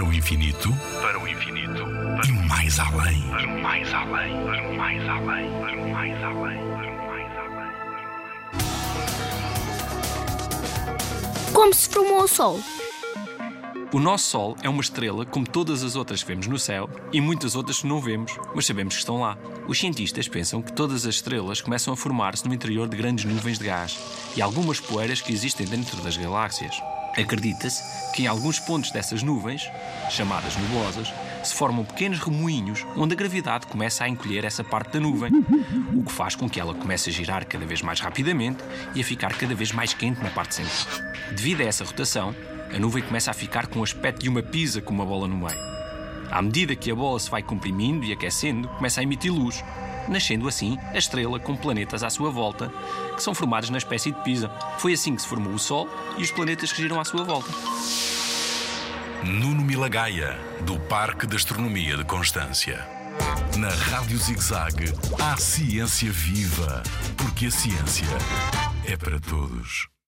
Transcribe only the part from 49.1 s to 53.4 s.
luz, nascendo assim a estrela com planetas à sua volta, que são